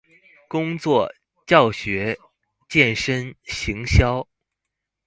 [0.49, 1.13] 工作、
[1.45, 2.17] 教學、
[2.67, 4.25] 健身、行銷